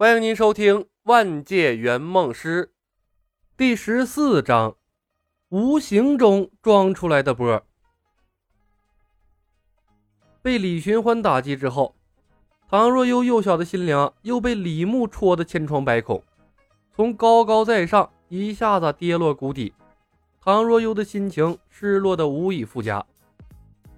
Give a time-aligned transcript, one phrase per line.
[0.00, 2.64] 欢迎您收听《万界圆梦师》
[3.54, 4.74] 第十四章：
[5.50, 7.62] 无形中装出来的波。
[10.40, 11.94] 被李寻欢打击之后，
[12.66, 16.24] 唐若悠幼小的心灵又被李牧戳得千疮百孔，
[16.96, 19.74] 从高高在上一下子跌落谷底。
[20.40, 23.04] 唐若悠的心情失落的无以复加，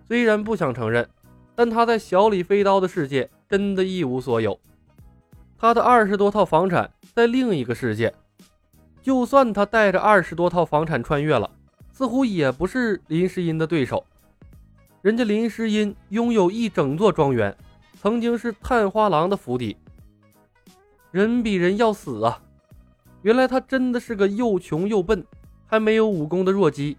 [0.08, 1.08] 虽然不想承认，
[1.54, 4.58] 但他在小李飞刀的世界真的一无所有。
[5.62, 8.12] 他的二十多套房产在另一个世界，
[9.00, 11.48] 就算他带着二十多套房产穿越了，
[11.92, 14.04] 似乎也不是林诗音的对手。
[15.02, 17.56] 人家林诗音拥有一整座庄园，
[17.94, 19.76] 曾经是探花郎的府邸。
[21.12, 22.42] 人比人要死啊！
[23.22, 25.24] 原来他真的是个又穷又笨，
[25.64, 26.96] 还没有武功的弱鸡，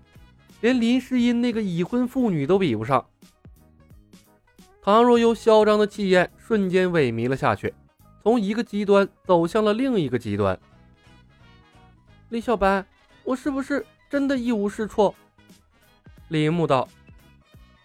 [0.61, 3.05] 连林诗音那个已婚妇女都比不上。
[4.81, 7.73] 唐若悠嚣张的气焰瞬间萎靡了下去。
[8.23, 10.57] 从一个极端走向了另一个极端。
[12.29, 12.85] 李小白，
[13.25, 15.13] 我是不是真的一无是处？
[16.29, 16.87] 李牧道：“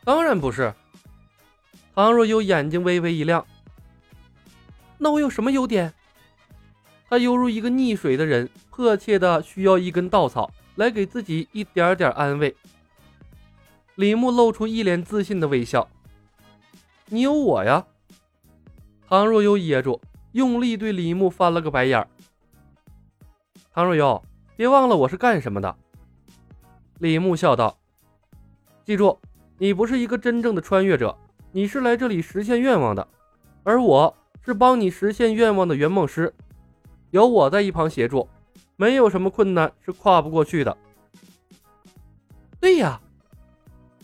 [0.05, 0.73] 当然不是。”
[1.93, 3.45] 唐若悠眼睛微微一亮
[4.97, 5.93] ：“那我有什么优点？”
[7.11, 12.55] 他犹如一个溺水的人，迫切的需要一根稻草来给自己一点点安慰。
[13.97, 15.89] 李牧露出一脸自信的微笑
[17.11, 17.85] ：“你有我呀。”
[19.09, 20.01] 唐若悠噎住。
[20.33, 22.09] 用力对李牧翻了个白眼儿。
[23.73, 24.23] 唐若悠，
[24.57, 25.77] 别忘了我是干什么的。
[26.99, 27.79] 李牧笑道
[28.85, 29.19] ：“记住，
[29.57, 31.17] 你不是一个真正的穿越者，
[31.53, 33.07] 你是来这里实现愿望的，
[33.63, 36.35] 而我是帮你实现愿望的圆梦师。
[37.11, 38.29] 有我在一旁协助，
[38.77, 40.77] 没有什么困难是跨不过去的。”
[42.61, 43.01] 对呀，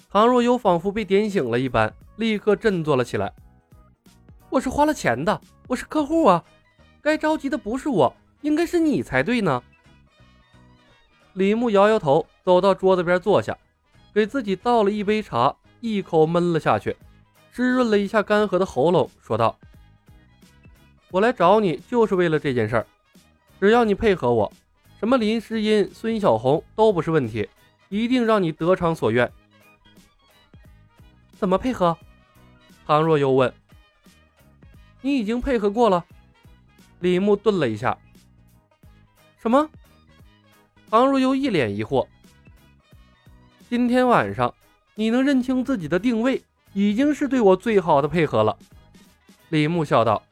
[0.09, 3.33] 唐若悠仿佛被点醒了一般，立刻振作了起来。
[4.55, 5.41] 我是花了钱的。
[5.67, 6.45] 我是客户啊，
[7.03, 9.61] 该着急的不是我，应该是你才对呢。
[11.33, 13.59] 李牧摇摇头，走到桌子边坐下，
[14.15, 16.97] 给自己倒了一杯茶，一口闷了下去，
[17.51, 19.59] 湿润了一下干涸的喉咙，说道
[21.11, 22.87] ：“我来找你就是为了这件事儿，
[23.59, 24.53] 只要你配合我，
[25.01, 27.49] 什么林诗音、孙小红都不是问题，
[27.89, 29.29] 一定让你得偿所愿。”
[31.35, 31.99] 怎么配合？
[32.87, 33.53] 唐若悠问。
[35.05, 36.03] 你已经配合过了，
[37.01, 37.99] 李牧顿了一下。
[39.37, 39.69] 什么？
[40.89, 42.09] 唐若悠一脸疑惑。
[43.69, 44.55] 今天晚上
[44.95, 46.43] 你能认清自己的定位，
[46.73, 48.57] 已经是对我最好的配合了。
[49.51, 50.23] 李牧笑道：“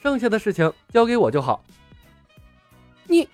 [0.00, 1.64] 剩下的事情交给我就好。”
[3.10, 3.28] 你，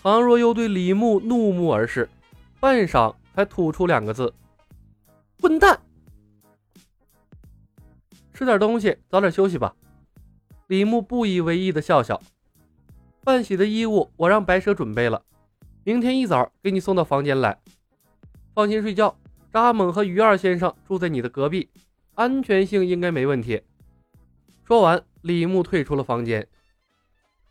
[0.00, 2.08] 唐若幽对李牧怒目而视，
[2.60, 4.32] 半晌才吐出两个字
[5.42, 5.80] ：“混蛋。”
[8.40, 9.76] 吃点东西，早点休息吧。
[10.68, 12.18] 李牧不以为意的笑笑。
[13.22, 15.22] 换洗的衣物我让白蛇准备了，
[15.84, 17.60] 明天一早给你送到房间来。
[18.54, 19.14] 放心睡觉，
[19.52, 21.68] 扎猛和于二先生住在你的隔壁，
[22.14, 23.62] 安全性应该没问题。
[24.64, 26.48] 说完，李牧退出了房间。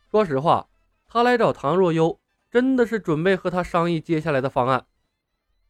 [0.10, 0.70] 说实话，
[1.08, 2.20] 他来找唐若悠，
[2.50, 4.88] 真的是准备和他商议接下来的方案。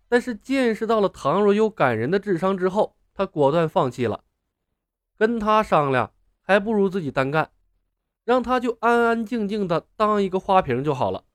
[0.07, 4.24] 但是见识到了唐若悠感人的智商之后，他果断放弃了。
[5.19, 7.52] 跟他商量，还不如自己单干，
[8.24, 11.25] 让他就安安静静的当一个花瓶就好了。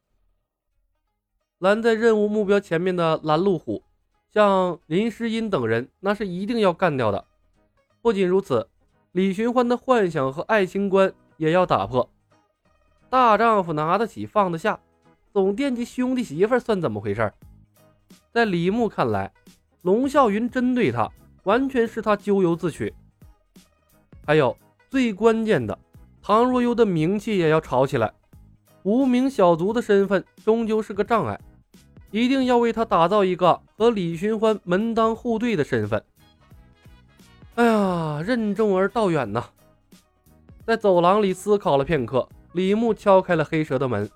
[1.59, 3.83] 拦在任务目标前面的拦路虎，
[4.33, 7.27] 像林诗音等人，那是一定要干掉的。
[8.00, 8.71] 不仅如此，
[9.12, 12.09] 李寻欢的幻想和爱情观也要打破。
[13.11, 14.81] 大丈夫拿得起放得下，
[15.31, 17.31] 总惦记兄弟媳妇算怎么回事？
[18.33, 19.31] 在李牧看来，
[19.83, 21.12] 龙啸云针对他，
[21.43, 22.95] 完全是他咎由自取。
[24.26, 24.56] 还有
[24.90, 25.78] 最关键的，
[26.22, 28.12] 唐若悠的名气也要炒起来。
[28.82, 31.40] 无名小卒的身份终究是个障碍，
[32.10, 36.02] 一定要为他打造一个和李寻欢门当户对的身份。
[37.54, 39.44] 哎呀，任重而道远呐！
[40.66, 44.10] 在走廊里思考了片刻，李牧敲开了黑蛇的门。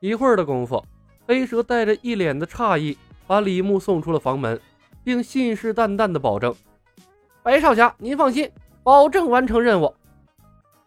[0.00, 0.84] 一会儿的功夫，
[1.26, 2.96] 黑蛇带着一脸的诧异，
[3.26, 4.60] 把李牧送出了房门，
[5.04, 6.52] 并信誓旦旦地保证
[7.42, 8.50] ：“白少侠，您放心。”
[8.84, 9.94] 保证完成任务，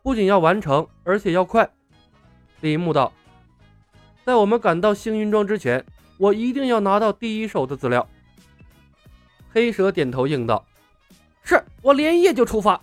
[0.03, 1.69] 不仅要完成，而且要快。
[2.59, 3.13] 李牧道
[4.25, 5.85] ：“在我们赶到星云庄之前，
[6.17, 8.05] 我一定要拿到第一手的资料。”
[9.49, 10.65] 黑蛇点头应道
[11.41, 12.81] ：“是我连夜就出发。”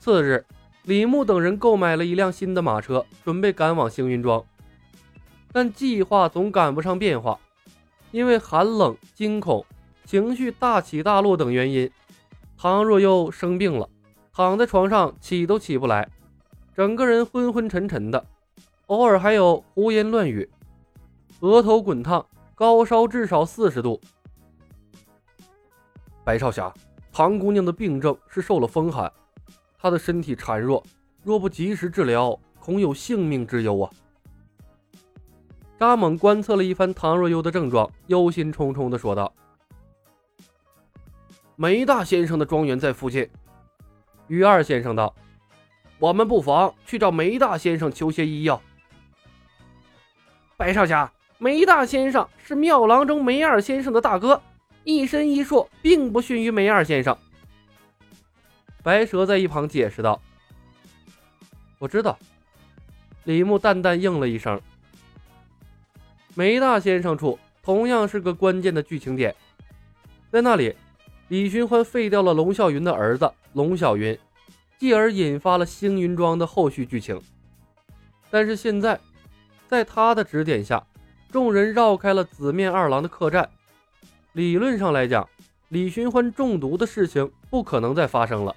[0.00, 0.46] 次日，
[0.84, 4.42] 李牧等人购买了一辆新的马车，准备赶往星云庄。
[5.52, 7.38] 但计划总赶不上变化，
[8.10, 9.66] 因为寒冷、惊恐、
[10.06, 11.90] 情绪大起大落等原因。
[12.62, 13.88] 唐若悠生病了，
[14.34, 16.06] 躺在床上起都起不来，
[16.74, 18.22] 整个人昏昏沉沉的，
[18.88, 20.46] 偶尔还有胡言乱语，
[21.40, 22.22] 额头滚烫，
[22.54, 23.98] 高烧至少四十度。
[26.22, 26.70] 白少侠，
[27.10, 29.10] 唐姑娘的病症是受了风寒，
[29.78, 30.84] 她的身体孱弱，
[31.22, 33.90] 若不及时治疗，恐有性命之忧啊！
[35.78, 39.32] 扎猛观测了一番唐若幽的症状，忧心忡忡地说道
[41.60, 43.28] ：“梅大先生的庄园在附近。”
[44.28, 45.14] 于二先生道
[46.00, 48.62] ：“我们不妨去找梅大先生求些医药。”
[50.56, 54.40] 白少侠，梅大先生是庙郎中梅二先生的大哥，
[54.84, 57.14] 一身医术并不逊于梅二先生。
[58.82, 60.18] 白蛇在一旁解释道
[61.78, 62.18] ：“我知道。”
[63.24, 64.58] 李牧淡淡应了一声。
[66.34, 69.36] 梅大先生处同样是个关键的剧情点，
[70.30, 70.74] 在那里，
[71.30, 74.18] 李寻欢废掉了龙啸云的儿子龙小云，
[74.78, 77.20] 继而引发了星云庄的后续剧情。
[78.32, 78.98] 但是现在，
[79.68, 80.84] 在他的指点下，
[81.30, 83.48] 众人绕开了紫面二郎的客栈。
[84.32, 85.28] 理论上来讲，
[85.68, 88.56] 李寻欢中毒的事情不可能再发生了。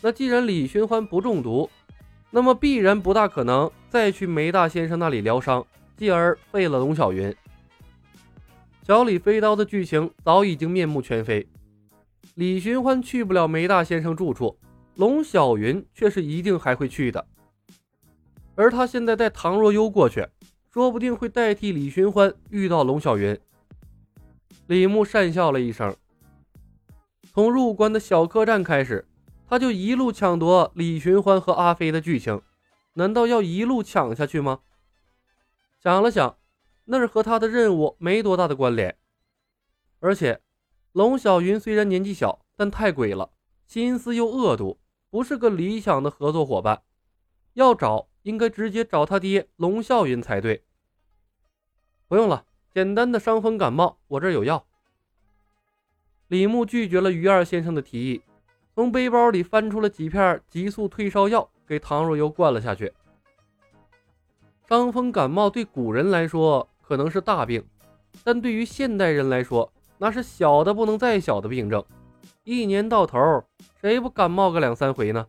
[0.00, 1.70] 那既然李寻欢不中毒，
[2.28, 5.64] 那么必然不大可能再去梅大先生那里疗伤。
[5.96, 7.32] 继而废了龙小云，
[8.84, 11.46] 小李飞刀的剧情早已经面目全非。
[12.38, 14.56] 李寻欢去不了梅大先生住处，
[14.94, 17.26] 龙小云却是一定还会去的。
[18.54, 20.24] 而他现在带唐若幽过去，
[20.72, 23.36] 说不定会代替李寻欢遇到龙小云。
[24.68, 25.96] 李牧讪笑了一声，
[27.24, 29.04] 从入关的小客栈开始，
[29.48, 32.40] 他就一路抢夺李寻欢和阿飞的剧情，
[32.92, 34.60] 难道要一路抢下去吗？
[35.82, 36.38] 想了想，
[36.84, 38.96] 那儿和他的任务没多大的关联。
[39.98, 40.40] 而且，
[40.98, 43.30] 龙小云虽然年纪小，但太鬼了，
[43.68, 44.80] 心思又恶毒，
[45.10, 46.82] 不是个理想的合作伙伴。
[47.52, 50.64] 要找，应该直接找他爹龙啸云才对。
[52.08, 54.66] 不用了，简单的伤风感冒，我这儿有药。
[56.26, 58.20] 李牧拒绝了于二先生的提议，
[58.74, 62.92] 从背包里翻出了几片急速退烧药，给唐若幽灌了下去。
[64.68, 67.64] 伤风感冒对古人来说可能是大病，
[68.24, 71.84] 但对于现代人来说，那是小的不能再小的病症。
[72.44, 73.18] 一年到头，
[73.80, 75.26] 谁不感冒个两三回呢？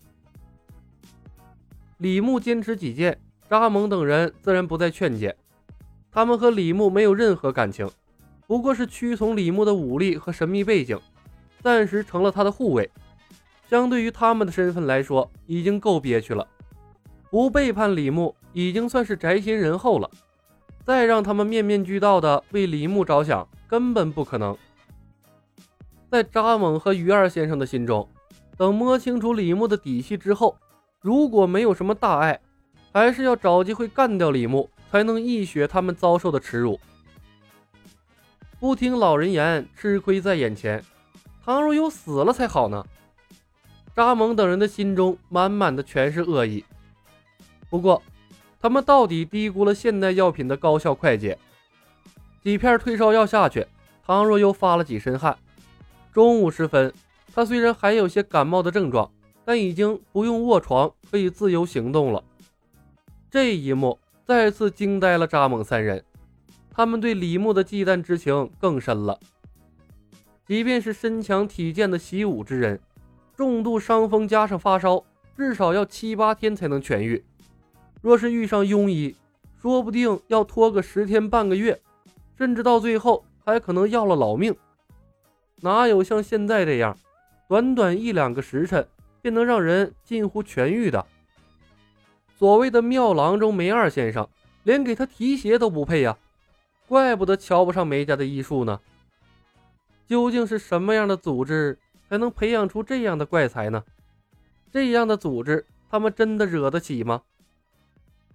[1.97, 3.19] 李牧坚持己见，
[3.49, 5.35] 扎蒙等人自然不再劝解。
[6.11, 7.89] 他们和李牧没有任何感情，
[8.47, 10.99] 不过是屈从李牧的武力和神秘背景，
[11.61, 12.89] 暂时成了他的护卫。
[13.67, 16.47] 相对于他们的身份来说，已经够憋屈了。
[17.29, 18.33] 不背叛李牧。
[18.51, 20.09] 已经算是宅心仁厚了，
[20.83, 24.57] 再让他们面面俱到的为李牧着想，根本不可能。
[26.11, 28.09] 在扎猛和于二先生的心中，
[28.57, 30.57] 等摸清楚李牧的底细之后，
[30.99, 32.41] 如果没有什么大碍，
[32.91, 36.79] 还是要找机会干掉李牧，才能一雪他们遭受的耻辱。
[38.59, 40.83] 不听老人言，吃亏在眼前。
[41.45, 42.83] 倘若有死了才好呢。
[43.95, 46.65] 扎猛等人的心中满满的全是恶意。
[47.69, 48.01] 不过。
[48.61, 51.39] 他们到底低估了现代药品的高效快捷。
[52.41, 53.67] 几片退烧药下去，
[54.05, 55.37] 唐若又发了几身汗。
[56.13, 56.93] 中午时分，
[57.33, 59.11] 他虽然还有些感冒的症状，
[59.43, 62.23] 但已经不用卧床，可以自由行动了。
[63.29, 66.03] 这一幕再次惊呆了扎猛三人，
[66.71, 69.19] 他们对李牧的忌惮之情更深了。
[70.47, 72.79] 即便是身强体健的习武之人，
[73.35, 75.03] 重度伤风加上发烧，
[75.37, 77.23] 至少要七八天才能痊愈。
[78.01, 79.15] 若是遇上庸医，
[79.61, 81.79] 说不定要拖个十天半个月，
[82.39, 84.55] 甚至到最后还可能要了老命。
[85.57, 86.97] 哪有像现在这样，
[87.49, 88.87] 短短一两个时辰
[89.21, 91.05] 便能让人近乎痊愈的？
[92.37, 94.25] 所谓的庙郎中梅二先生，
[94.63, 96.17] 连给他提鞋都不配呀！
[96.87, 98.79] 怪不得瞧不上梅家的医术呢。
[100.07, 101.77] 究竟是什么样的组织
[102.07, 103.83] 才能培养出这样的怪才呢？
[104.71, 107.23] 这样的组织，他们真的惹得起吗？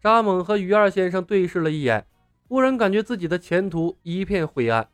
[0.02, 2.06] 扎猛和于二先生对视了一眼，
[2.46, 4.88] 忽然感觉自己的前途一片灰暗，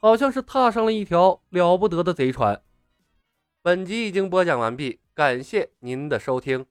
[0.00, 2.60] 好像是踏上了一条了不得的贼船。
[3.62, 6.66] 本集已经播讲完毕，感谢您的收听。